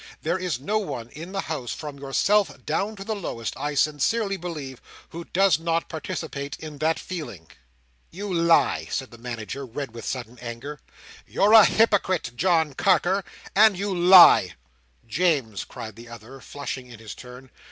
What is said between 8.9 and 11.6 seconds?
the Manager, red with sudden anger. "You're